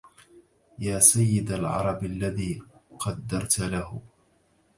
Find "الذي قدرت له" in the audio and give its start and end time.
2.05-4.01